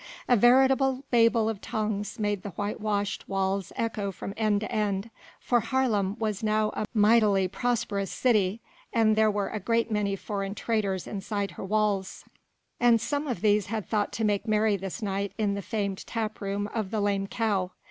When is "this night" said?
14.75-15.33